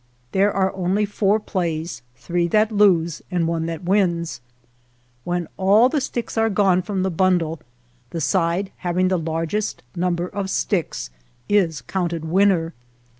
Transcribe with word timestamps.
There 0.31 0.51
are 0.51 0.73
only 0.75 1.05
four 1.05 1.39
plays; 1.39 2.01
three 2.15 2.47
that 2.47 2.71
lose 2.71 3.21
and 3.29 3.47
one 3.47 3.67
that 3.67 3.83
wins. 3.83 4.41
When 5.25 5.47
all 5.57 5.89
the 5.89 6.01
sticks 6.01 6.39
are 6.39 6.49
gone 6.49 6.81
from 6.81 7.03
the 7.03 7.11
bundle 7.11 7.61
the 8.09 8.19
side 8.19 8.71
having 8.77 9.09
the 9.09 9.19
largest 9.19 9.83
number 9.95 10.27
of 10.27 10.49
sticks 10.49 11.11
is 11.47 11.81
counted 11.81 12.25
winner. 12.25 12.73